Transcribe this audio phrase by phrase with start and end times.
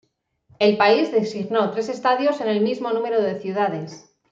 [0.57, 4.11] El país designó tres estadios en el mismo número de ciudades.